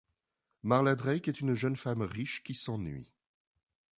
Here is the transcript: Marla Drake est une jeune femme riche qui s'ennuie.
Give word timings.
Marla 0.63 0.95
Drake 0.95 1.27
est 1.27 1.41
une 1.41 1.53
jeune 1.53 1.75
femme 1.75 2.01
riche 2.01 2.41
qui 2.41 2.55
s'ennuie. 2.55 3.11